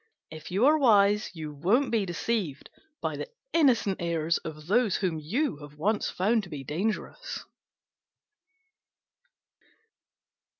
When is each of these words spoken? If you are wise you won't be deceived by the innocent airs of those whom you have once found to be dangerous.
If 0.31 0.49
you 0.49 0.65
are 0.65 0.79
wise 0.79 1.29
you 1.35 1.53
won't 1.53 1.91
be 1.91 2.07
deceived 2.07 2.71
by 3.01 3.15
the 3.17 3.29
innocent 3.53 3.97
airs 4.01 4.39
of 4.39 4.65
those 4.65 4.95
whom 4.95 5.19
you 5.19 5.57
have 5.57 5.77
once 5.77 6.09
found 6.09 6.41
to 6.41 6.49
be 6.49 6.63
dangerous. 6.63 7.45